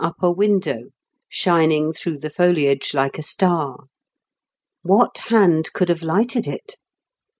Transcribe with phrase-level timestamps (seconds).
[0.01, 0.35] 237 upper
[0.83, 0.89] window,
[1.29, 3.83] shining through the foliage like a star.
[4.81, 6.75] What hand could have lighted it